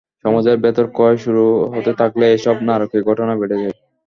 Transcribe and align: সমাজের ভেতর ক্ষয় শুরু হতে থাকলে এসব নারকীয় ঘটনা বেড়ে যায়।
সমাজের 0.25 0.57
ভেতর 0.63 0.85
ক্ষয় 0.95 1.17
শুরু 1.23 1.45
হতে 1.73 1.91
থাকলে 1.99 2.25
এসব 2.31 2.55
নারকীয় 2.67 3.03
ঘটনা 3.09 3.33
বেড়ে 3.39 3.57
যায়। 3.61 3.75